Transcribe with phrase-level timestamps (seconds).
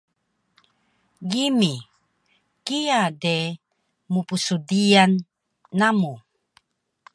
[1.29, 1.73] Gimi,
[2.65, 3.35] kiya de
[4.13, 5.11] mpsdiyal
[5.77, 6.13] namu